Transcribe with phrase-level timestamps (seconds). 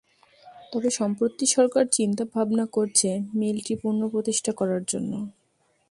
[0.71, 3.09] তবে সম্প্রতি সরকার চিন্তা ভাবনা করছে
[3.33, 5.11] মিলটি পুনঃপ্রতিষ্ঠা করার জন্য।